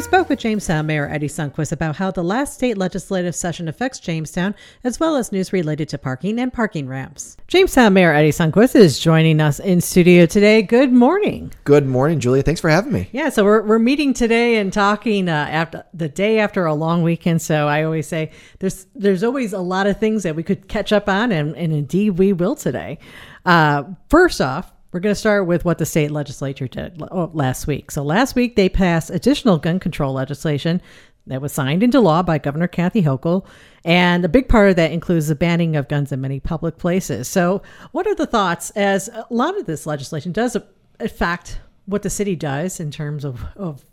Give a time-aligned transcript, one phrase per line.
[0.00, 4.00] We spoke with Jamestown Mayor Eddie Sundquist about how the last state legislative session affects
[4.00, 7.36] Jamestown, as well as news related to parking and parking ramps.
[7.48, 10.62] Jamestown Mayor Eddie Sundquist is joining us in studio today.
[10.62, 11.52] Good morning.
[11.64, 12.42] Good morning, Julia.
[12.42, 13.10] Thanks for having me.
[13.12, 17.02] Yeah, so we're, we're meeting today and talking uh, after the day after a long
[17.02, 17.42] weekend.
[17.42, 18.30] So I always say
[18.60, 21.74] there's there's always a lot of things that we could catch up on, and, and
[21.74, 22.98] indeed we will today.
[23.44, 27.66] Uh, first off, we're going to start with what the state legislature did oh, last
[27.66, 27.90] week.
[27.90, 30.82] So last week they passed additional gun control legislation
[31.26, 33.46] that was signed into law by Governor Kathy Hochul.
[33.84, 37.28] And a big part of that includes the banning of guns in many public places.
[37.28, 40.56] So, what are the thoughts as a lot of this legislation does
[40.98, 43.84] affect what the city does in terms of, of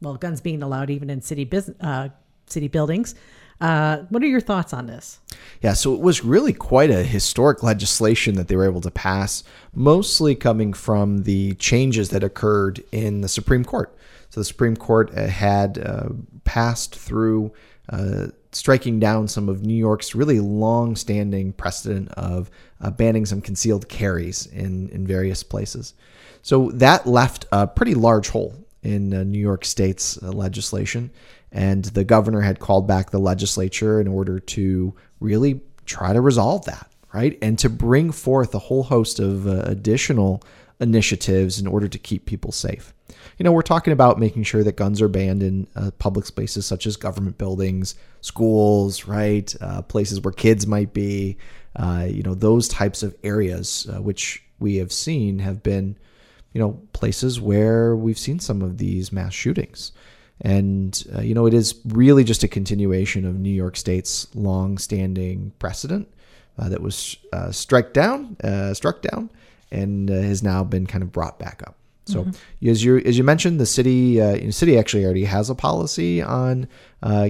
[0.00, 2.08] well, guns being allowed even in city business, uh,
[2.46, 3.14] city buildings?
[3.60, 5.20] Uh, what are your thoughts on this?
[5.62, 9.42] Yeah, so it was really quite a historic legislation that they were able to pass,
[9.74, 13.96] mostly coming from the changes that occurred in the Supreme Court.
[14.30, 16.08] So the Supreme Court uh, had uh,
[16.44, 17.52] passed through
[17.88, 23.88] uh, striking down some of New York's really long-standing precedent of uh, banning some concealed
[23.88, 25.94] carries in in various places.
[26.42, 31.10] So that left a pretty large hole in New York State's legislation
[31.56, 36.66] and the governor had called back the legislature in order to really try to resolve
[36.66, 37.38] that, right?
[37.40, 40.42] And to bring forth a whole host of uh, additional
[40.80, 42.92] initiatives in order to keep people safe.
[43.38, 46.66] You know, we're talking about making sure that guns are banned in uh, public spaces
[46.66, 49.54] such as government buildings, schools, right?
[49.58, 51.38] Uh, places where kids might be,
[51.76, 55.96] uh, you know, those types of areas, uh, which we have seen have been,
[56.52, 59.92] you know, places where we've seen some of these mass shootings.
[60.40, 65.52] And, uh, you know, it is really just a continuation of New York State's long-standing
[65.58, 66.08] precedent
[66.58, 69.30] uh, that was uh, struck down, uh, struck down,
[69.70, 71.76] and uh, has now been kind of brought back up.
[72.04, 72.68] So, mm-hmm.
[72.68, 76.22] as you as you mentioned, the city uh, the city actually already has a policy
[76.22, 76.68] on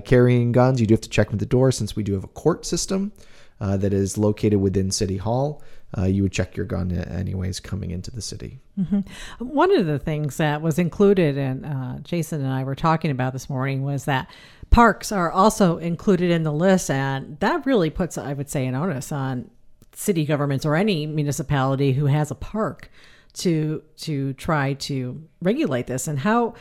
[0.04, 0.82] carrying guns.
[0.82, 3.12] You do have to check with the door since we do have a court system
[3.58, 5.62] that is located within City Hall
[5.96, 8.58] uh, you would check your gun anyways coming into the city.
[8.78, 9.00] Mm-hmm.
[9.44, 13.32] One of the things that was included, and uh, Jason and I were talking about
[13.32, 14.30] this morning, was that
[14.70, 18.74] parks are also included in the list, and that really puts, I would say, an
[18.74, 19.50] onus on
[19.94, 22.90] city governments or any municipality who has a park
[23.32, 26.08] to to try to regulate this.
[26.08, 26.54] And how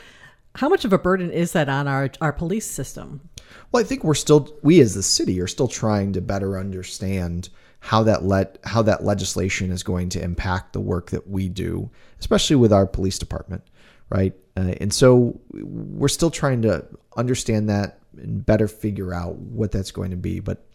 [0.55, 3.29] how much of a burden is that on our our police system?
[3.71, 7.49] Well, I think we're still we as the city are still trying to better understand
[7.79, 11.89] how that let how that legislation is going to impact the work that we do,
[12.19, 13.63] especially with our police department,
[14.09, 14.33] right?
[14.57, 16.85] Uh, and so we're still trying to
[17.17, 20.39] understand that and better figure out what that's going to be.
[20.39, 20.65] But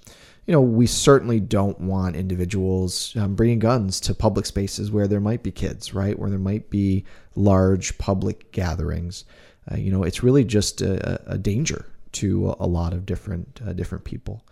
[0.46, 5.20] you know, we certainly don't want individuals um, bringing guns to public spaces where there
[5.20, 6.18] might be kids, right?
[6.18, 7.04] Where there might be
[7.34, 9.24] large public gatherings.
[9.70, 13.72] Uh, you know, it's really just a, a danger to a lot of different uh,
[13.72, 14.44] different people.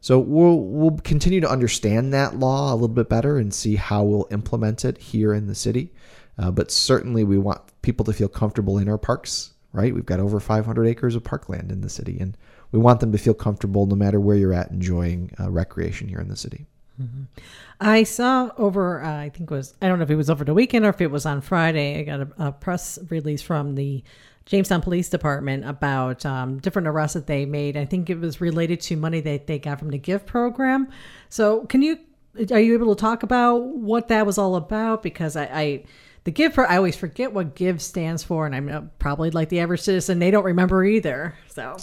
[0.00, 4.02] So we'll we'll continue to understand that law a little bit better and see how
[4.04, 5.92] we'll implement it here in the city.
[6.38, 9.52] Uh, but certainly, we want people to feel comfortable in our parks.
[9.72, 12.34] Right, we've got over 500 acres of parkland in the city, and
[12.72, 16.18] we want them to feel comfortable no matter where you're at enjoying uh, recreation here
[16.18, 16.66] in the city.
[17.00, 17.22] Mm-hmm.
[17.80, 20.44] I saw over, uh, I think it was, I don't know if it was over
[20.44, 22.00] the weekend or if it was on Friday.
[22.00, 24.02] I got a, a press release from the
[24.46, 27.76] Jamestown Police Department about um, different arrests that they made.
[27.76, 30.88] I think it was related to money that they got from the GIVE program.
[31.28, 31.98] So, can you
[32.50, 35.02] are you able to talk about what that was all about?
[35.02, 35.84] Because I, I
[36.26, 39.60] the GIVE I always forget what GIVE stands for, and I'm uh, probably like the
[39.60, 41.36] average citizen; they don't remember either.
[41.46, 41.76] So,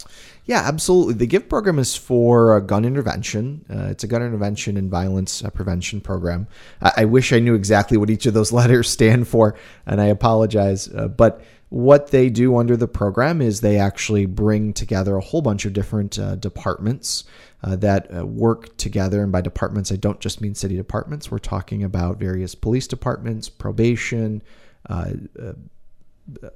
[0.43, 1.13] yeah, absolutely.
[1.13, 3.63] The GIVE program is for gun intervention.
[3.73, 6.47] Uh, it's a gun intervention and violence uh, prevention program.
[6.81, 9.55] I, I, wish I knew exactly what each of those letters stand for,
[9.85, 11.41] and I apologize, uh, but
[11.73, 15.73] what they do under the program is they actually bring together a whole bunch of
[15.73, 17.23] different uh, departments
[17.63, 19.23] uh, that uh, work together.
[19.23, 21.31] And by departments, I don't just mean city departments.
[21.31, 24.43] We're talking about various police departments, probation,
[24.87, 25.53] uh, uh,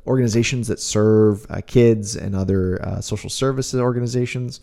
[0.06, 4.62] organizations that serve uh, kids and other social services organizations.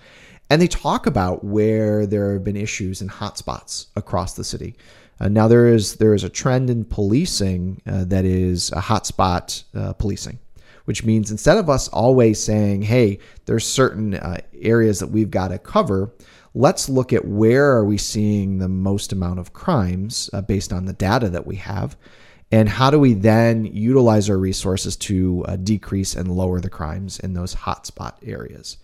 [0.51, 4.77] And they talk about where there have been issues and hotspots across the city.
[5.21, 9.65] Uh, now there is there is a trend in policing uh, that is a hotspot
[9.75, 10.39] uh, policing
[10.85, 15.49] which means instead of us always saying, hey, there's certain uh, areas that we've got
[15.49, 16.13] to cover,
[16.55, 20.85] let's look at where are we seeing the most amount of crimes uh, based on
[20.85, 21.97] the data that we have
[22.53, 27.19] and how do we then utilize our resources to uh, decrease and lower the crimes
[27.19, 28.77] in those hotspot areas?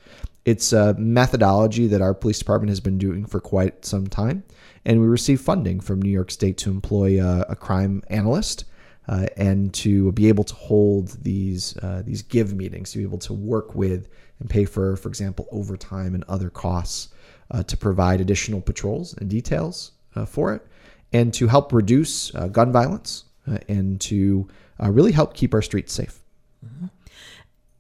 [0.45, 4.43] It's a methodology that our police department has been doing for quite some time
[4.85, 8.65] and we receive funding from new york state to employ a, a crime analyst
[9.09, 13.19] uh, and to be able to hold these uh, these give meetings, to be able
[13.19, 14.09] to work with
[14.39, 17.09] and pay for, for example, overtime and other costs
[17.51, 20.67] uh, to provide additional patrols and details uh, for it,
[21.13, 24.49] and to help reduce uh, gun violence uh, and to
[24.79, 26.21] really help keep our streets safe.
[26.65, 26.87] Mm-hmm.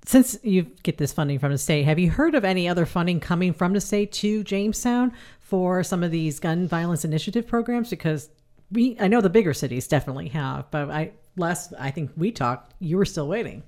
[0.04, 3.20] Since you get this funding from the state, have you heard of any other funding
[3.20, 7.90] coming from the state to Jamestown for some of these gun violence initiative programs?
[7.90, 8.28] Because
[8.72, 12.74] we, I know the bigger cities definitely have, but I last I think we talked,
[12.78, 13.62] you were still waiting.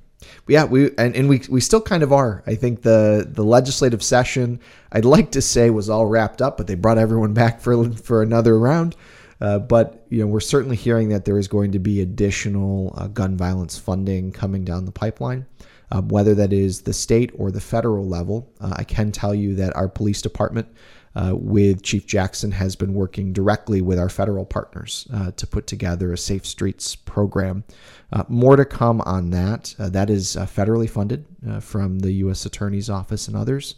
[0.46, 2.42] Yeah, we and, and we we still kind of are.
[2.46, 4.60] I think the the legislative session
[4.92, 8.22] I'd like to say was all wrapped up, but they brought everyone back for for
[8.22, 8.96] another round.
[9.40, 13.08] Uh, but you know, we're certainly hearing that there is going to be additional uh,
[13.08, 15.44] gun violence funding coming down the pipeline,
[15.90, 18.48] um, whether that is the state or the federal level.
[18.60, 20.68] Uh, I can tell you that our police department
[21.14, 25.66] uh, with Chief Jackson has been working directly with our federal partners uh, to put
[25.66, 27.64] together a Safe Streets program.
[28.12, 29.74] Uh, more to come on that.
[29.78, 32.46] Uh, that is uh, federally funded uh, from the U.S.
[32.46, 33.74] Attorney's Office and others,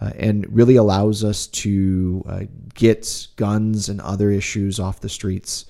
[0.00, 5.64] and really allows us to get guns and other issues off the streets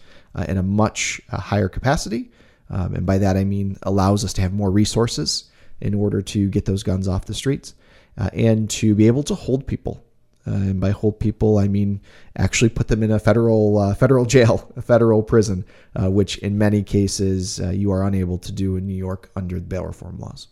[0.49, 2.33] in a much higher capacity.
[2.69, 5.51] Um, and by that I mean allows us to have more resources
[5.81, 7.75] in order to get those guns off the streets
[8.17, 10.04] and to be able to hold people
[10.47, 12.01] uh, and by hold people, I mean
[12.37, 15.65] actually put them in a federal uh, federal jail, a federal prison,
[16.01, 19.57] uh, which in many cases uh, you are unable to do in New York under
[19.57, 20.49] the bail reform laws.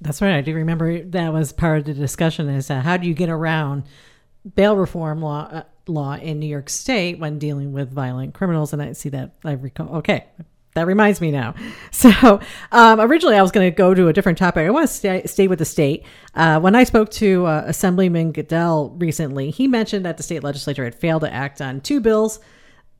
[0.00, 0.36] That's right.
[0.36, 3.84] I do remember that was part of the discussion: is how do you get around
[4.54, 8.72] bail reform law uh, law in New York State when dealing with violent criminals?
[8.72, 9.96] And I see that I recall.
[9.96, 10.24] Okay,
[10.76, 11.54] that reminds me now.
[11.90, 12.40] So
[12.72, 14.66] um, originally, I was going to go to a different topic.
[14.66, 16.04] I want to stay, stay with the state.
[16.34, 20.84] Uh, when I spoke to uh, Assemblyman Goodell recently, he mentioned that the state legislature
[20.84, 22.38] had failed to act on two bills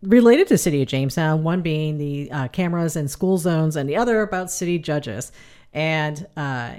[0.02, 1.44] related to City of Jamestown.
[1.44, 5.30] One being the uh, cameras in school zones, and the other about city judges.
[5.74, 6.76] And uh,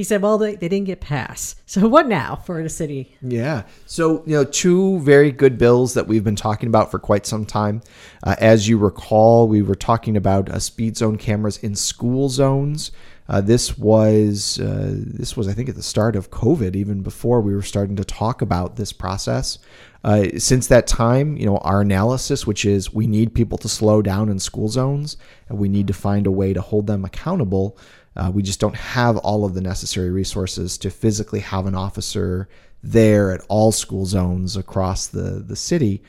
[0.00, 1.58] he said, well, they, they didn't get passed.
[1.70, 3.16] So what now for the city?
[3.22, 3.62] Yeah.
[3.86, 7.46] So, you know, two very good bills that we've been talking about for quite some
[7.46, 7.82] time.
[8.24, 12.90] Uh, as you recall, we were talking about uh, speed zone cameras in school zones.
[13.28, 17.40] Uh, this was uh, this was I think at the start of COVID, even before
[17.40, 19.60] we were starting to talk about this process.
[20.02, 24.02] Uh, since that time, you know, our analysis, which is we need people to slow
[24.02, 25.16] down in school zones,
[25.48, 27.78] and we need to find a way to hold them accountable.
[28.16, 32.48] Uh, we just don't have all of the necessary resources to physically have an officer
[32.82, 36.02] there at all school zones across the, the city.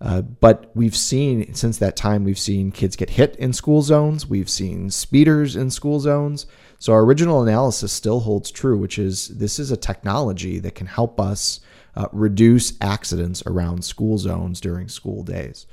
[0.00, 4.26] Uh, but we've seen since that time, we've seen kids get hit in school zones.
[4.26, 6.46] We've seen speeders in school zones.
[6.78, 10.86] So our original analysis still holds true, which is this is a technology that can
[10.86, 11.60] help us
[11.96, 15.66] uh, reduce accidents around school zones during school days.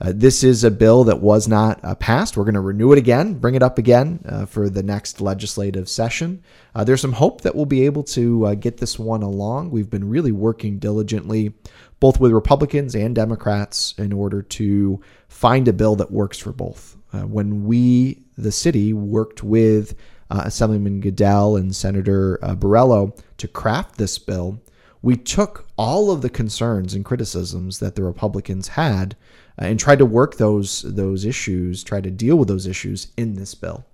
[0.00, 2.36] Uh, this is a bill that was not uh, passed.
[2.36, 5.88] We're going to renew it again, bring it up again uh, for the next legislative
[5.88, 6.42] session.
[6.74, 9.70] Uh, there's some hope that we'll be able to uh, get this one along.
[9.70, 11.52] We've been really working diligently,
[11.98, 16.96] both with Republicans and Democrats, in order to find a bill that works for both.
[17.12, 19.96] Uh, when we, the city, worked with
[20.30, 24.60] Assemblyman Goodell and Senator Borrello to craft this bill,
[25.00, 29.16] we took all of the concerns and criticisms that the Republicans had
[29.60, 33.34] Uh, and tried to work those those issues, try to deal with those issues in
[33.34, 33.84] this bill.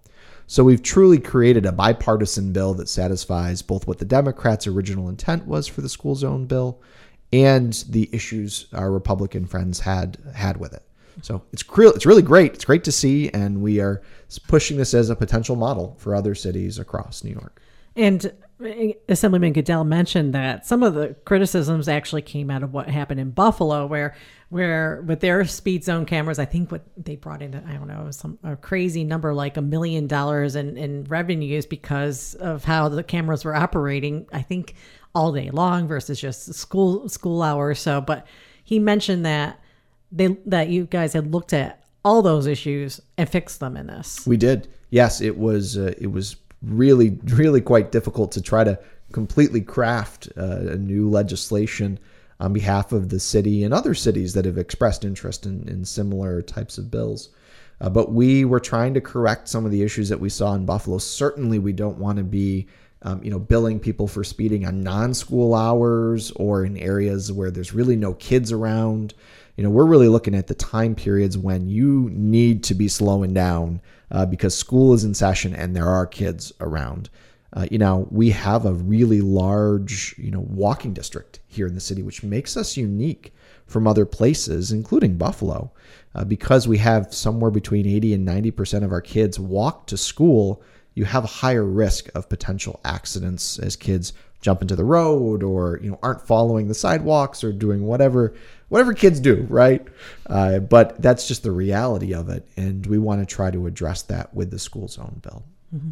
[0.47, 5.47] So we've truly created a bipartisan bill that satisfies both what the Democrats' original intent
[5.47, 6.83] was for the school zone bill
[7.33, 10.83] and the issues our Republican friends had had with it.
[11.23, 12.55] So it's it's really great.
[12.55, 14.03] It's great to see, and we are
[14.49, 17.63] pushing this as a potential model for other cities across New York.
[17.97, 18.33] And
[19.09, 23.31] Assemblyman Goodell mentioned that some of the criticisms actually came out of what happened in
[23.31, 24.15] Buffalo, where
[24.49, 28.11] where with their speed zone cameras, I think what they brought in, I don't know,
[28.13, 33.03] some a crazy number like a million dollars in, in revenues because of how the
[33.03, 34.27] cameras were operating.
[34.33, 34.75] I think
[35.15, 37.81] all day long versus just school school hours.
[37.81, 38.27] So, but
[38.63, 39.61] he mentioned that
[40.13, 44.27] they that you guys had looked at all those issues and fixed them in this.
[44.27, 44.69] We did.
[44.91, 45.77] Yes, it was.
[45.77, 48.79] Uh, it was really, really quite difficult to try to
[49.13, 51.99] completely craft uh, a new legislation
[52.41, 56.43] on behalf of the city and other cities that have expressed interest in, in similar
[56.43, 57.31] types of bills.
[57.81, 60.65] Uh, but we were trying to correct some of the issues that we saw in
[60.65, 60.99] Buffalo.
[60.99, 62.67] Certainly, we don't want to be,
[63.05, 67.75] um, you know, billing people for speeding on non-school hours or in areas where there's
[67.75, 69.15] really no kids around.
[69.57, 73.35] You know, we're really looking at the time periods when you need to be slowing
[73.35, 77.11] down uh, because school is in session and there are kids around.
[77.53, 81.81] Uh, you know, we have a really large, you know, walking district here in the
[81.81, 83.33] city, which makes us unique
[83.67, 85.73] from other places, including Buffalo.
[86.17, 90.63] Uh, because we have somewhere between 80 and 90% of our kids walk to school,
[90.95, 95.81] you have a higher risk of potential accidents as kids jump into the road or
[95.83, 98.35] you know aren't following the sidewalks or doing whatever
[98.69, 99.87] whatever kids do right
[100.27, 104.03] uh, but that's just the reality of it and we want to try to address
[104.03, 105.43] that with the school zone bill
[105.75, 105.91] mm-hmm.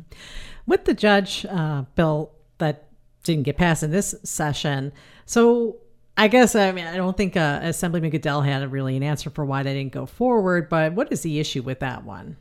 [0.66, 2.85] with the judge uh, bill that
[3.23, 4.92] didn't get passed in this session
[5.25, 5.76] so
[6.14, 9.47] I guess I mean I don't think uh, Assemblyman Goodell had really an answer for
[9.47, 12.37] why they didn't go forward, but what is the issue with that one?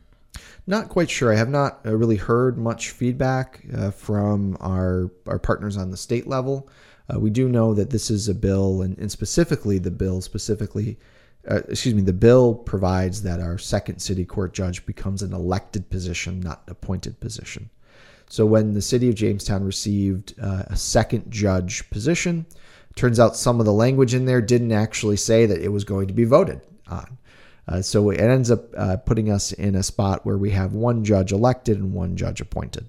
[0.66, 1.32] Not quite sure.
[1.32, 5.96] I have not uh, really heard much feedback uh, from our our partners on the
[5.96, 6.68] state level.
[7.12, 10.98] Uh, we do know that this is a bill, and, and specifically the bill specifically,
[11.50, 15.90] uh, excuse me, the bill provides that our second city court judge becomes an elected
[15.90, 17.68] position, not an appointed position.
[18.28, 22.46] So when the city of Jamestown received uh, a second judge position,
[22.94, 26.06] turns out some of the language in there didn't actually say that it was going
[26.06, 27.18] to be voted on.
[27.68, 31.04] Uh, so it ends up uh, putting us in a spot where we have one
[31.04, 32.86] judge elected and one judge appointed.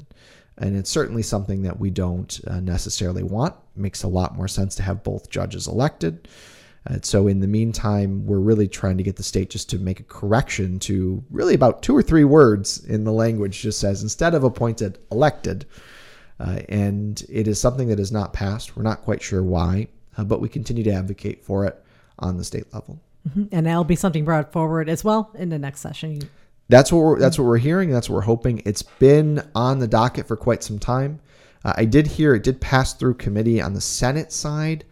[0.57, 3.55] And it's certainly something that we don't uh, necessarily want.
[3.75, 6.27] It makes a lot more sense to have both judges elected.
[7.01, 10.03] So, in the meantime, we're really trying to get the state just to make a
[10.03, 14.43] correction to really about two or three words in the language, just says instead of
[14.43, 15.65] appointed, elected.
[16.39, 18.75] Uh, and it is something that is not passed.
[18.75, 19.87] We're not quite sure why,
[20.17, 21.81] uh, but we continue to advocate for it
[22.19, 22.99] on the state level.
[23.29, 23.43] Mm-hmm.
[23.51, 26.29] And that'll be something brought forward as well in the next session.
[26.69, 27.91] That's what we're, that's what we're hearing.
[27.91, 28.61] That's what we're hoping.
[28.65, 31.19] It's been on the docket for quite some time.
[31.63, 34.85] Uh, I did hear it did pass through committee on the Senate side,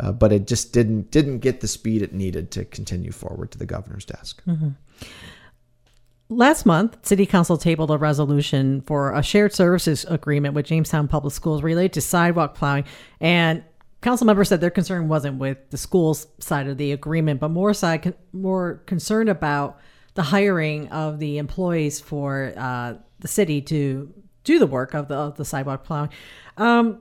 [0.00, 3.58] uh, but it just didn't didn't get the speed it needed to continue forward to
[3.58, 4.42] the governor's desk.
[4.46, 4.70] Mm-hmm.
[6.30, 11.32] Last month, City Council tabled a resolution for a shared services agreement with Jamestown Public
[11.32, 12.84] Schools related to sidewalk plowing,
[13.20, 13.64] and
[14.00, 17.74] council members said their concern wasn't with the school's side of the agreement, but more
[17.74, 19.78] side more concerned about
[20.14, 24.12] the hiring of the employees for uh, the city to
[24.44, 26.10] do the work of the, of the sidewalk plowing.
[26.56, 27.00] Um,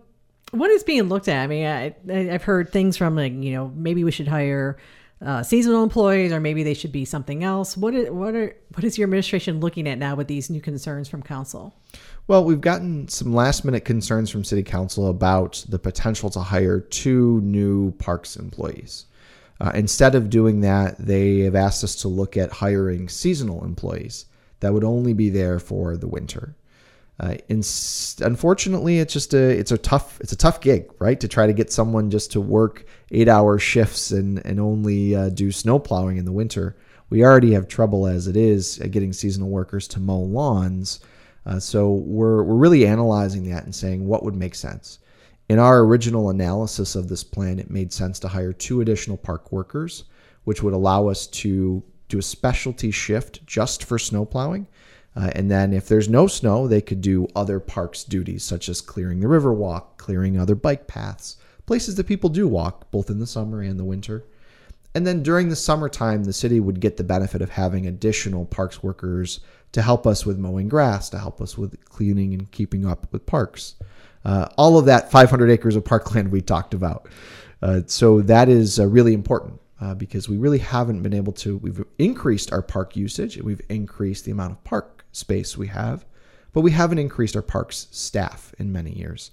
[0.52, 1.42] what is being looked at?
[1.44, 4.78] I mean, I, I've heard things from like you know maybe we should hire
[5.22, 7.76] uh, seasonal employees, or maybe they should be something else.
[7.76, 11.10] What is, what are what is your administration looking at now with these new concerns
[11.10, 11.74] from council?
[12.28, 16.80] Well, we've gotten some last minute concerns from City Council about the potential to hire
[16.80, 19.06] two new parks employees.
[19.60, 24.26] Uh, instead of doing that, they have asked us to look at hiring seasonal employees
[24.60, 26.56] that would only be there for the winter.
[27.20, 31.20] Uh, unfortunately, it's just a it's a tough it's a tough gig, right?
[31.20, 35.30] To try to get someone just to work eight hour shifts and and only uh,
[35.30, 36.78] do snow plowing in the winter.
[37.10, 41.00] We already have trouble as it is getting seasonal workers to mow lawns.
[41.46, 45.00] Uh, so we're, we're really analyzing that and saying what would make sense.
[45.48, 49.54] In our original analysis of this plan, it made sense to hire two additional park
[49.54, 50.04] workers,
[50.44, 54.68] which would allow us to do a specialty shift just for snow plowing.
[55.18, 58.82] Uh, and then if there's no snow, they could do other parks duties, such as
[58.82, 63.18] clearing the river walk, clearing other bike paths, places that people do walk, both in
[63.18, 64.24] the summer and the winter.
[64.94, 68.84] And then during the summertime, the city would get the benefit of having additional parks
[68.84, 69.40] workers
[69.72, 73.26] to help us with mowing grass, to help us with cleaning and keeping up with
[73.26, 73.74] parks.
[74.24, 77.08] Uh, all of that 500 acres of parkland we talked about.
[77.64, 81.58] Uh, so that is uh, really important uh, because we really haven't been able to.
[81.58, 86.06] We've increased our park usage, we've increased the amount of park space we have,
[86.54, 89.32] but we haven't increased our parks staff in many years.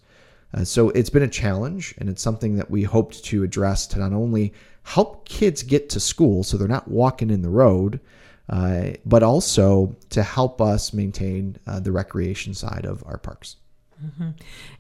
[0.53, 3.99] Uh, so it's been a challenge, and it's something that we hoped to address to
[3.99, 4.53] not only
[4.85, 8.01] help kids get to school so they're not walking in the road,
[8.49, 13.57] uh, but also to help us maintain uh, the recreation side of our parks.
[14.05, 14.31] Mm-hmm.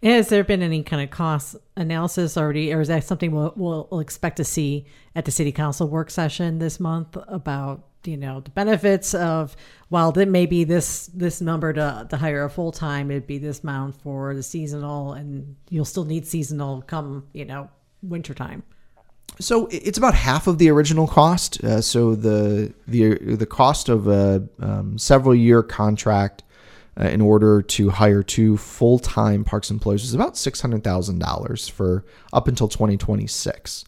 [0.06, 3.88] Has there been any kind of cost analysis already, or is that something we'll, we'll,
[3.90, 8.40] we'll, expect to see at the city council work session this month about you know
[8.40, 9.56] the benefits of
[9.88, 13.38] while it may be this this number to, to hire a full time, it'd be
[13.38, 17.70] this amount for the seasonal, and you'll still need seasonal come you know
[18.02, 18.62] wintertime.
[19.40, 21.62] So it's about half of the original cost.
[21.64, 26.44] Uh, so the the the cost of a um, several year contract
[26.98, 31.18] uh, in order to hire two full time parks employees is about six hundred thousand
[31.18, 33.84] dollars for up until twenty twenty six.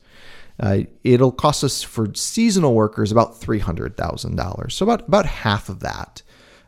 [0.59, 4.75] Uh, it'll cost us for seasonal workers about three hundred thousand dollars.
[4.75, 6.23] So about about half of that.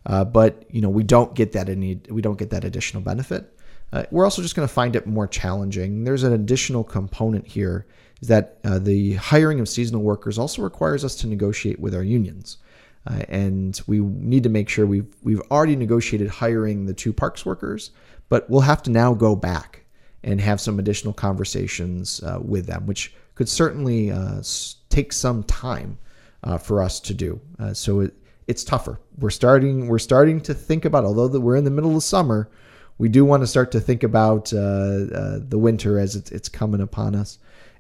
[0.07, 3.55] Uh, but you know we don't get that any we don't get that additional benefit.
[3.93, 6.05] Uh, we're also just going to find it more challenging.
[6.05, 7.87] There's an additional component here
[8.21, 12.03] is that uh, the hiring of seasonal workers also requires us to negotiate with our
[12.03, 12.59] unions.
[13.07, 17.47] Uh, and we need to make sure we've we've already negotiated hiring the two parks
[17.47, 17.91] workers,
[18.29, 19.85] but we'll have to now go back
[20.23, 24.43] and have some additional conversations uh, with them, which could certainly uh,
[24.89, 25.97] takes some time
[26.43, 27.41] uh, for us to do.
[27.61, 28.13] Uh, so it,
[28.49, 28.99] it's tougher.
[29.17, 32.51] We're starting we're starting to think about although we're in the middle of summer,
[32.99, 36.49] we do want to start to think about uh, uh, the winter as it's, it's
[36.49, 37.39] coming upon us,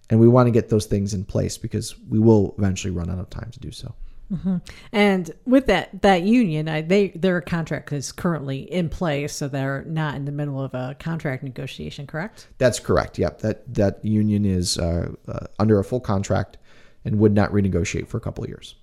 [0.09, 3.19] and we want to get those things in place because we will eventually run out
[3.19, 3.93] of time to do so.
[4.93, 9.85] And with that that union, I, they their contract is currently in place, so they're
[9.85, 12.07] not in the middle of a contract negotiation.
[12.07, 12.49] Correct?
[12.59, 13.19] That's correct.
[13.19, 16.59] Yep that that union is uh, uh, under a full contract
[17.05, 18.75] and would not renegotiate for a couple of years.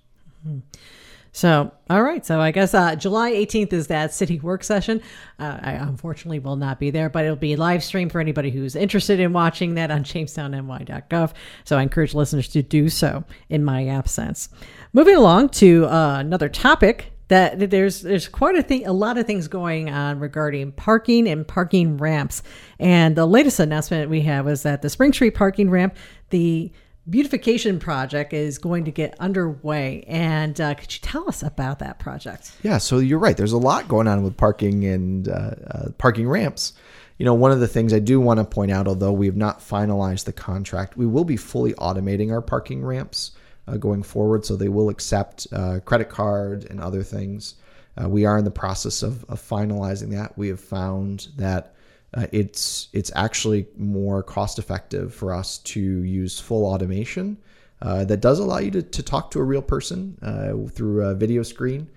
[1.36, 2.24] So, all right.
[2.24, 5.02] So, I guess uh, July 18th is that city work session.
[5.38, 8.74] Uh, I unfortunately will not be there, but it'll be live stream for anybody who's
[8.74, 11.34] interested in watching that on jamestownny.gov.
[11.64, 14.48] So, I encourage listeners to do so in my absence.
[14.94, 19.26] Moving along to uh, another topic that there's there's quite a thing a lot of
[19.26, 22.40] things going on regarding parking and parking ramps
[22.78, 25.96] and the latest announcement we have is that the spring street parking ramp
[26.30, 26.70] the
[27.08, 31.98] beautification project is going to get underway and uh, could you tell us about that
[31.98, 33.36] project Yeah, so you're right.
[33.36, 36.72] There's a lot going on with parking and uh, uh, parking ramps.
[37.18, 39.36] You know, one of the things I do want to point out, although we have
[39.36, 43.32] not finalized the contract, we will be fully automating our parking ramps
[43.68, 44.44] uh, going forward.
[44.44, 47.54] So they will accept uh, credit card and other things.
[48.00, 50.36] Uh, we are in the process of, of finalizing that.
[50.36, 51.74] We have found that
[52.14, 57.36] uh, it's it's actually more cost effective for us to use full automation
[57.82, 61.14] uh, that does allow you to, to talk to a real person uh, through a
[61.14, 61.88] video screen.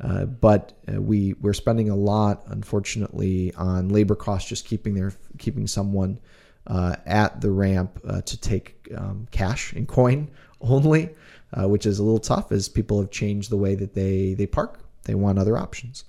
[0.00, 5.12] Uh, but uh, we we're spending a lot, unfortunately, on labor costs, just keeping their
[5.38, 6.18] keeping someone
[6.66, 10.30] uh, at the ramp to take um, cash and coin
[10.60, 11.10] only,
[11.56, 14.80] which is a little tough as people have changed the way that they they park.
[15.04, 16.04] They want other options.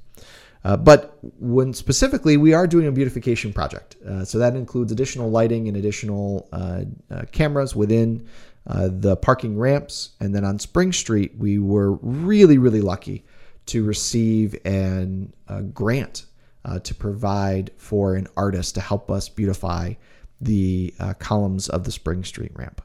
[0.68, 3.96] Uh, but when specifically, we are doing a beautification project.
[4.06, 8.28] Uh, so that includes additional lighting and additional uh, uh, cameras within
[8.68, 10.10] uh, the parking ramps.
[10.20, 13.24] And then on Spring Street, we were really, really lucky
[13.68, 16.26] to receive an, a grant
[16.66, 19.94] uh, to provide for an artist to help us beautify
[20.42, 22.82] the columns of the Spring Street ramp.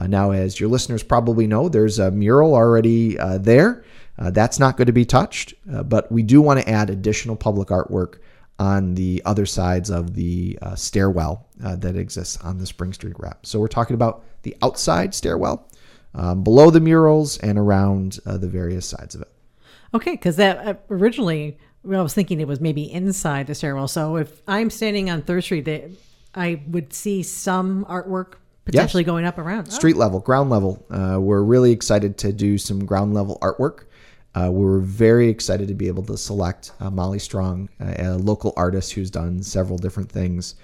[0.00, 3.84] Now, as your listeners probably know, there's a mural already there.
[4.18, 7.36] Uh, that's not going to be touched, uh, but we do want to add additional
[7.36, 8.18] public artwork
[8.58, 13.14] on the other sides of the uh, stairwell uh, that exists on the Spring Street
[13.18, 13.46] wrap.
[13.46, 15.68] So we're talking about the outside stairwell,
[16.14, 19.32] um, below the murals, and around uh, the various sides of it.
[19.94, 23.88] Okay, because that uh, originally well, I was thinking it was maybe inside the stairwell.
[23.88, 25.90] So if I'm standing on Third Street, they,
[26.34, 29.68] I would see some artwork potentially going up around.
[29.68, 30.84] Oh, Street level, ground level.
[30.90, 33.84] Uh, we're really excited to do some ground level artwork.
[34.34, 38.18] Uh, we were very excited to be able to select uh, Molly Strong, uh, a
[38.18, 40.54] local artist who's done several different things.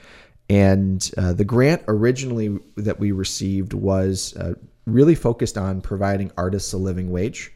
[0.50, 4.54] And uh, the grant originally that we received was uh,
[4.86, 7.52] really focused on providing artists a living wage.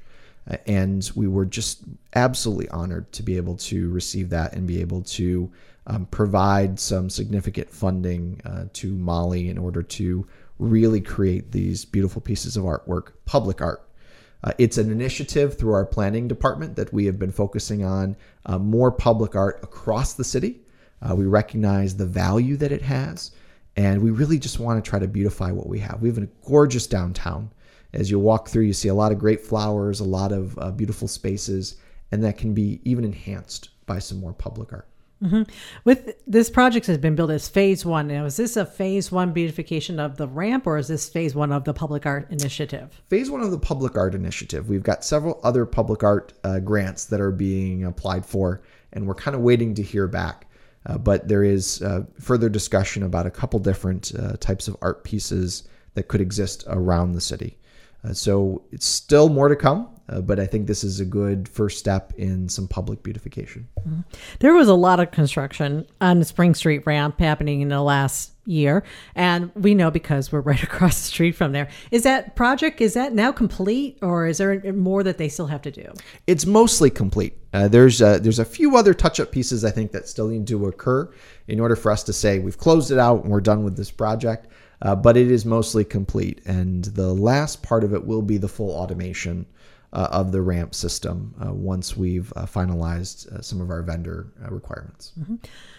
[0.67, 1.83] And we were just
[2.15, 5.53] absolutely honored to be able to receive that and be able to
[5.87, 8.41] um, provide some significant funding
[8.73, 10.27] to Molly in order to
[10.59, 13.88] really create these beautiful pieces of artwork, public art.
[14.45, 18.59] Uh, it's an initiative through our planning department that we have been focusing on uh,
[18.59, 20.61] more public art across the city.
[21.03, 23.33] Uh, we recognize the value that it has,
[23.77, 26.01] and we really just want to try to beautify what we have.
[26.01, 27.51] We have a gorgeous downtown.
[27.93, 30.71] As you walk through, you see a lot of great flowers, a lot of uh,
[30.71, 31.77] beautiful spaces,
[32.13, 34.88] and that can be even enhanced by some more public art.
[35.85, 38.09] With this project has been built as phase one.
[38.09, 41.51] Now, is this a phase one beautification of the ramp, or is this phase one
[41.51, 43.03] of the public art initiative?
[43.09, 44.69] Phase one of the public art initiative.
[44.69, 49.15] We've got several other public art uh, grants that are being applied for, and we're
[49.15, 50.47] kind of waiting to hear back.
[50.87, 55.05] Uh, but there is uh, further discussion about a couple different uh, types of art
[55.05, 57.59] pieces that could exist around the city.
[58.05, 61.49] Uh, so it's still more to come, uh, but I think this is a good
[61.49, 63.69] first step in some public beautification.
[64.41, 68.33] There was a lot of construction on the Spring Street ramp happening in the last
[68.47, 71.69] year, and we know because we're right across the street from there.
[71.91, 75.63] Is that project is that now complete, or is there more that they still have
[75.63, 75.93] to do?
[76.27, 77.35] it's mostly complete.
[77.53, 80.67] Uh, there's a, there's a few other touch-up pieces I think that still need to
[80.67, 81.11] occur
[81.49, 83.91] in order for us to say we've closed it out and we're done with this
[83.91, 84.47] project.
[84.81, 88.47] Uh, but it is mostly complete, and the last part of it will be the
[88.47, 89.58] full automation uh,
[89.93, 94.51] of the ramp system uh, once we've uh, finalized uh, some of our vendor uh,
[94.51, 95.13] requirements.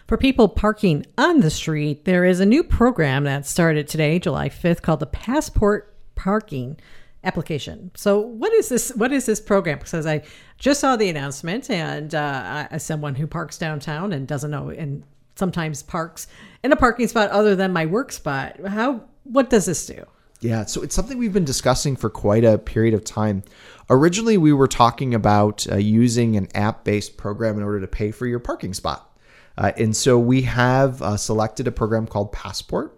[0.08, 4.50] For people parking on the street, there is a new program that started today, July
[4.50, 6.78] 5th, called the Passport Parking
[7.24, 7.91] application.
[7.95, 8.89] So, what is this?
[8.95, 9.78] What is this program?
[9.78, 10.24] Because I
[10.58, 15.04] just saw the announcement, and uh, as someone who parks downtown and doesn't know, and
[15.36, 16.28] sometimes parks
[16.63, 20.06] in a parking spot other than my work spot, how what does this do?
[20.41, 23.43] Yeah, so it's something we've been discussing for quite a period of time.
[23.89, 28.12] Originally, we were talking about uh, using an app based program in order to pay
[28.12, 29.17] for your parking spot.
[29.58, 32.97] Uh, and so we have uh, selected a program called Passport.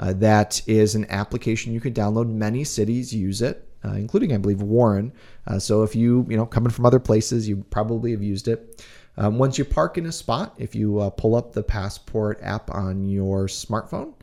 [0.00, 2.28] Uh, that is an application you can download.
[2.28, 5.12] Many cities use it, uh, including, I believe, Warren.
[5.46, 8.84] Uh, so if you, you know, coming from other places, you probably have used it.
[9.16, 13.08] Um, once you park in a spot, if you pull up the Passport app on
[13.08, 14.14] your smartphone,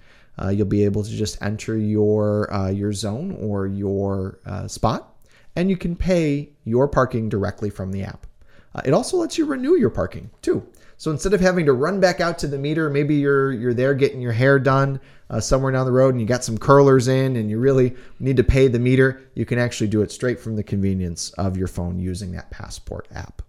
[0.42, 5.16] uh, you'll be able to just enter your uh, your zone or your uh, spot,
[5.56, 8.28] and you can pay your parking directly from the app.
[8.76, 10.66] Uh, it also lets you renew your parking too.
[10.98, 13.94] So instead of having to run back out to the meter, maybe you're you're there
[13.94, 17.36] getting your hair done uh, somewhere down the road, and you got some curlers in,
[17.36, 19.22] and you really need to pay the meter.
[19.36, 23.08] You can actually do it straight from the convenience of your phone using that Passport
[23.14, 23.42] app.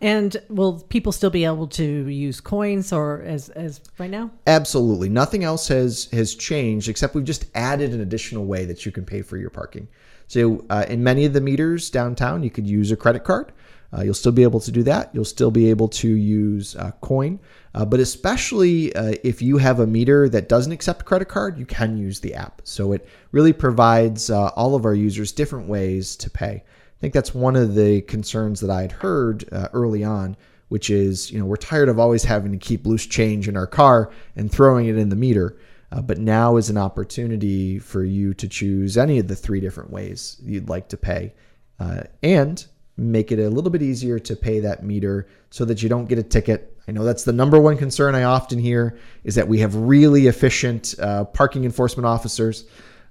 [0.00, 4.30] And will people still be able to use coins or as as right now?
[4.46, 5.08] Absolutely.
[5.08, 9.04] Nothing else has has changed except we've just added an additional way that you can
[9.04, 9.88] pay for your parking.
[10.28, 13.52] So uh, in many of the meters downtown, you could use a credit card.
[13.96, 15.10] Uh, you'll still be able to do that.
[15.14, 17.40] You'll still be able to use uh, coin,
[17.74, 21.64] uh, but especially uh, if you have a meter that doesn't accept credit card, you
[21.64, 22.60] can use the app.
[22.64, 26.64] So it really provides uh, all of our users different ways to pay.
[26.98, 30.36] I think that's one of the concerns that I had heard uh, early on,
[30.68, 33.68] which is, you know, we're tired of always having to keep loose change in our
[33.68, 35.56] car and throwing it in the meter.
[35.92, 39.90] Uh, but now is an opportunity for you to choose any of the three different
[39.90, 41.32] ways you'd like to pay
[41.78, 45.88] uh, and make it a little bit easier to pay that meter so that you
[45.88, 46.76] don't get a ticket.
[46.88, 50.26] I know that's the number one concern I often hear is that we have really
[50.26, 52.64] efficient uh, parking enforcement officers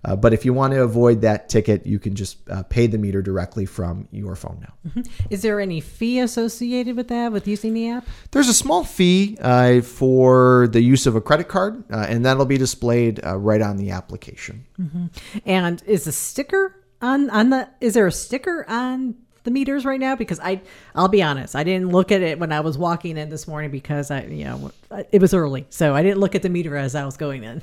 [0.05, 2.97] uh, but if you want to avoid that ticket, you can just uh, pay the
[2.97, 4.73] meter directly from your phone now.
[4.89, 5.01] Mm-hmm.
[5.29, 8.07] Is there any fee associated with that, with using the app?
[8.31, 12.45] There's a small fee uh, for the use of a credit card, uh, and that'll
[12.45, 14.65] be displayed uh, right on the application.
[14.79, 15.07] Mm-hmm.
[15.45, 17.69] And is a sticker on on the?
[17.81, 20.61] Is there a sticker on the meters right now because I
[20.93, 23.71] I'll be honest I didn't look at it when I was walking in this morning
[23.71, 24.71] because I you know
[25.09, 27.61] it was early so I didn't look at the meter as I was going in.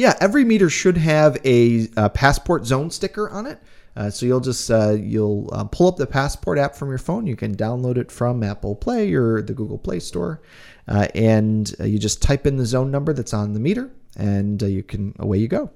[0.00, 3.60] Yeah, every meter should have a, a passport zone sticker on it.
[3.94, 7.26] Uh, so you'll just uh, you'll uh, pull up the passport app from your phone.
[7.26, 10.40] You can download it from Apple Play or the Google Play Store,
[10.88, 14.62] uh, and uh, you just type in the zone number that's on the meter, and
[14.62, 15.68] uh, you can away you go.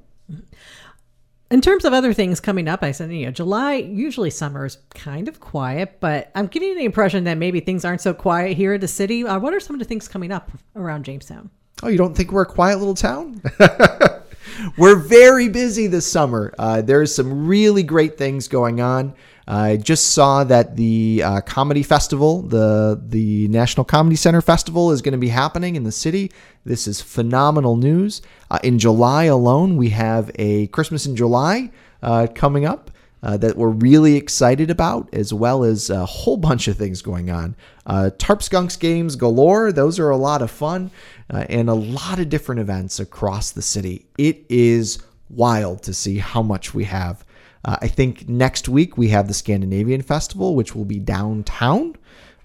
[1.50, 4.78] In terms of other things coming up, I said you know July usually summer is
[4.94, 8.72] kind of quiet, but I'm getting the impression that maybe things aren't so quiet here
[8.72, 9.22] in the city.
[9.22, 11.50] what are some of the things coming up around Jamestown?
[11.82, 13.42] Oh, you don't think we're a quiet little town?
[14.78, 16.54] we're very busy this summer.
[16.58, 19.14] Uh, there's some really great things going on.
[19.46, 25.02] I just saw that the uh, comedy festival, the the National Comedy Center Festival, is
[25.02, 26.32] going to be happening in the city.
[26.64, 28.22] This is phenomenal news.
[28.50, 31.70] Uh, in July alone, we have a Christmas in July
[32.02, 32.90] uh, coming up
[33.24, 37.30] uh, that we're really excited about, as well as a whole bunch of things going
[37.30, 37.56] on.
[37.86, 40.90] Uh, Tarp Skunks games galore, those are a lot of fun,
[41.32, 44.04] uh, and a lot of different events across the city.
[44.18, 47.24] It is wild to see how much we have.
[47.64, 51.96] Uh, I think next week we have the Scandinavian Festival, which will be downtown,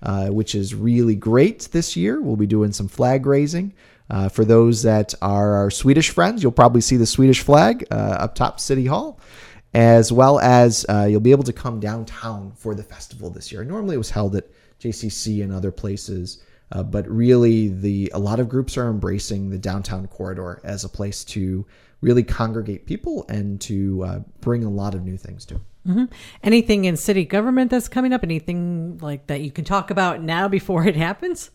[0.02, 2.22] uh, which is really great this year.
[2.22, 3.74] We'll be doing some flag raising.
[4.10, 7.96] Uh, for those that are our Swedish friends, you'll probably see the Swedish flag uh,
[7.96, 9.20] up top City Hall
[9.74, 13.64] as well as uh, you'll be able to come downtown for the festival this year.
[13.64, 14.46] Normally, it was held at
[14.80, 19.58] JCC and other places, uh, but really, the a lot of groups are embracing the
[19.58, 21.66] downtown corridor as a place to
[22.02, 25.56] really congregate people and to uh, bring a lot of new things to.
[25.88, 26.06] Mm-hmm.
[26.44, 28.24] Anything in city government that's coming up?
[28.24, 31.52] Anything like that you can talk about now before it happens?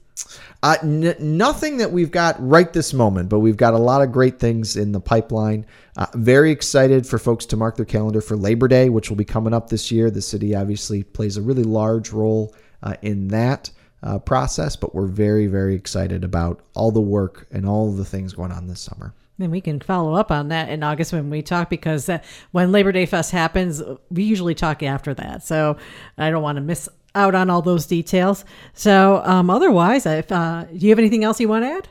[0.62, 4.12] Uh, n- nothing that we've got right this moment, but we've got a lot of
[4.12, 5.66] great things in the pipeline.
[5.96, 9.24] Uh, very excited for folks to mark their calendar for Labor Day, which will be
[9.24, 10.11] coming up this year.
[10.11, 13.70] The city obviously plays a really large role uh, in that
[14.03, 18.33] uh, process, but we're very, very excited about all the work and all the things
[18.33, 19.12] going on this summer.
[19.38, 22.18] Then we can follow up on that in August when we talk because uh,
[22.53, 25.42] when Labor Day Fest happens, we usually talk after that.
[25.42, 25.77] So
[26.16, 28.44] I don't want to miss out on all those details.
[28.72, 31.88] So, um, otherwise, if uh, do you have anything else you want to add?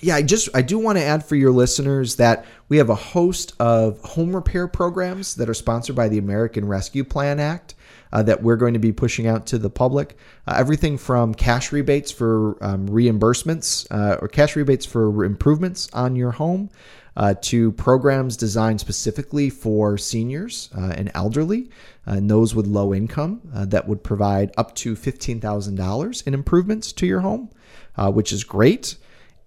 [0.00, 2.94] Yeah, I just I do want to add for your listeners that we have a
[2.94, 7.74] host of home repair programs that are sponsored by the American Rescue Plan Act.
[8.12, 10.16] Uh, that we're going to be pushing out to the public.
[10.44, 16.16] Uh, everything from cash rebates for um, reimbursements uh, or cash rebates for improvements on
[16.16, 16.68] your home
[17.16, 21.70] uh, to programs designed specifically for seniors uh, and elderly
[22.06, 26.92] uh, and those with low income uh, that would provide up to $15,000 in improvements
[26.92, 27.50] to your home,
[27.96, 28.96] uh, which is great.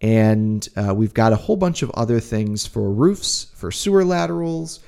[0.02, 4.82] And we've got a whole bunch of other things for roofs, for sewer laterals,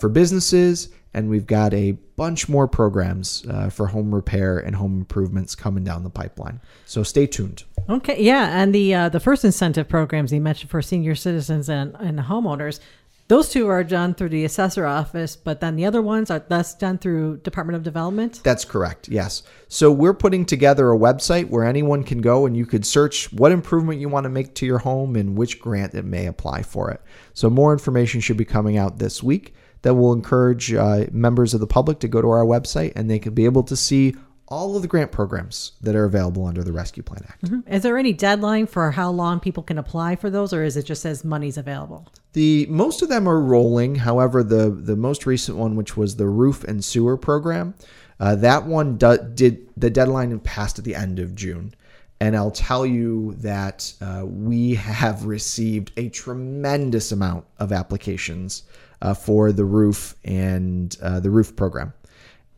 [0.00, 4.98] for businesses, and we've got a bunch more programs uh, for home repair and home
[4.98, 6.60] improvements coming down the pipeline.
[6.86, 7.64] So stay tuned.
[7.88, 11.94] Okay, yeah, and the uh, the first incentive programs you mentioned for senior citizens and,
[11.96, 12.78] and homeowners,
[13.26, 16.74] those two are done through the assessor office, but then the other ones are that's
[16.74, 18.40] done through Department of Development.
[18.44, 19.08] That's correct.
[19.08, 19.42] Yes.
[19.68, 23.50] So we're putting together a website where anyone can go and you could search what
[23.50, 26.90] improvement you want to make to your home and which grant it may apply for
[26.90, 27.00] it.
[27.32, 31.60] So more information should be coming out this week that will encourage uh, members of
[31.60, 34.14] the public to go to our website and they can be able to see
[34.50, 37.44] all of the grant programs that are available under the Rescue Plan Act.
[37.44, 37.72] Mm-hmm.
[37.72, 40.82] Is there any deadline for how long people can apply for those, or is it
[40.84, 42.08] just as money's available?
[42.32, 43.94] The most of them are rolling.
[43.94, 47.74] However, the the most recent one, which was the roof and sewer program,
[48.18, 51.74] uh, that one do, did the deadline passed at the end of June.
[52.22, 58.64] And I'll tell you that uh, we have received a tremendous amount of applications
[59.02, 61.92] uh, for the roof and uh, the roof program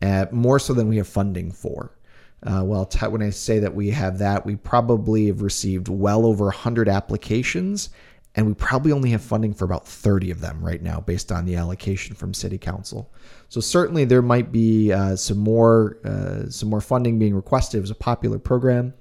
[0.01, 1.95] uh, more so than we have funding for.
[2.43, 6.25] Uh, well, t- when I say that we have that, we probably have received well
[6.25, 7.89] over 100 applications,
[8.35, 11.45] and we probably only have funding for about 30 of them right now based on
[11.45, 13.13] the allocation from City Council.
[13.47, 15.97] So certainly there might be uh, some more
[16.49, 17.77] some more funding being requested.
[17.77, 18.93] It was a popular program,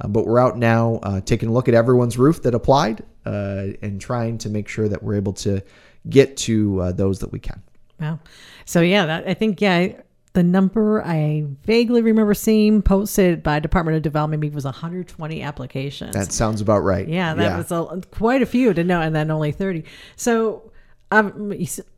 [0.00, 3.66] uh, but we're out now uh, taking a look at everyone's roof that applied uh,
[3.82, 5.62] and trying to make sure that we're able to
[6.08, 7.62] get to those that we can.
[8.00, 8.20] Wow.
[8.64, 9.92] So yeah, that, I think yeah
[10.32, 16.14] the number I vaguely remember seeing posted by Department of Development maybe was 120 applications.
[16.14, 17.08] That sounds about right.
[17.08, 17.56] Yeah, that yeah.
[17.56, 19.84] was a, quite a few to know, and then only 30.
[20.14, 20.70] So
[21.10, 21.52] um,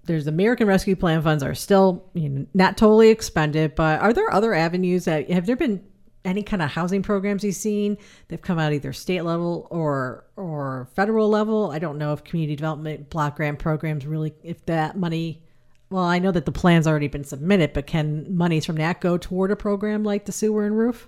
[0.05, 4.33] there's American Rescue Plan funds are still you know, not totally expended, but are there
[4.33, 5.85] other avenues that have there been
[6.25, 10.89] any kind of housing programs you've seen they've come out either state level or or
[10.95, 11.71] federal level?
[11.71, 15.43] I don't know if community development block grant programs really if that money
[15.93, 19.19] well, I know that the plan's already been submitted, but can monies from that go
[19.19, 21.07] toward a program like the sewer and roof?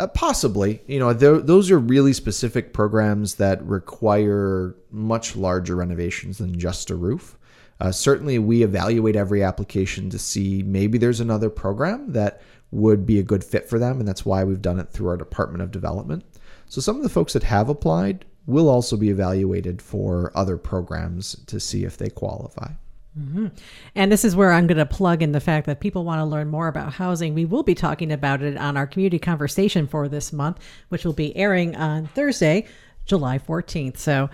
[0.00, 0.80] Uh, possibly.
[0.86, 6.96] You know, those are really specific programs that require much larger renovations than just a
[6.96, 7.36] roof.
[7.82, 12.40] Uh, certainly, we evaluate every application to see maybe there's another program that
[12.70, 15.16] would be a good fit for them, and that's why we've done it through our
[15.16, 16.24] Department of Development.
[16.68, 21.34] So, some of the folks that have applied will also be evaluated for other programs
[21.46, 22.70] to see if they qualify.
[23.18, 23.48] Mm-hmm.
[23.96, 26.24] And this is where I'm going to plug in the fact that people want to
[26.24, 27.34] learn more about housing.
[27.34, 31.14] We will be talking about it on our community conversation for this month, which will
[31.14, 32.68] be airing on Thursday,
[33.06, 33.96] July 14th.
[33.96, 34.30] So,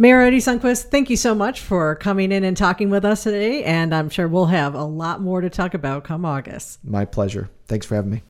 [0.00, 3.64] Mayor Eddie Sundquist, thank you so much for coming in and talking with us today.
[3.64, 6.78] And I'm sure we'll have a lot more to talk about come August.
[6.84, 7.50] My pleasure.
[7.66, 8.22] Thanks for having me.